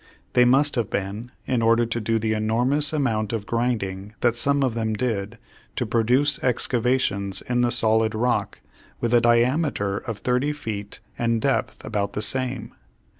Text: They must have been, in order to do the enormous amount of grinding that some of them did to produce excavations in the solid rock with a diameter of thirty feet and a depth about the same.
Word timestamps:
They 0.33 0.45
must 0.45 0.73
have 0.77 0.89
been, 0.89 1.31
in 1.45 1.61
order 1.61 1.85
to 1.85 2.01
do 2.01 2.17
the 2.17 2.33
enormous 2.33 2.91
amount 2.91 3.33
of 3.33 3.45
grinding 3.45 4.15
that 4.21 4.35
some 4.35 4.63
of 4.63 4.73
them 4.73 4.93
did 4.95 5.37
to 5.75 5.85
produce 5.85 6.39
excavations 6.43 7.43
in 7.43 7.61
the 7.61 7.69
solid 7.69 8.15
rock 8.15 8.61
with 8.99 9.13
a 9.13 9.21
diameter 9.21 9.99
of 9.99 10.17
thirty 10.17 10.53
feet 10.53 11.01
and 11.19 11.35
a 11.35 11.47
depth 11.47 11.85
about 11.85 12.13
the 12.13 12.23
same. 12.23 12.73